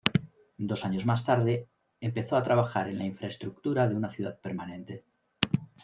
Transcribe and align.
Dos 0.57 0.83
años 0.83 1.05
más 1.05 1.23
tarde, 1.23 1.67
empezó 1.99 2.35
a 2.35 2.41
trabajar 2.41 2.89
en 2.89 2.97
la 2.97 3.05
infraestructura 3.05 3.87
de 3.87 3.93
una 3.93 4.09
ciudad 4.09 4.39
permanente. 4.39 5.03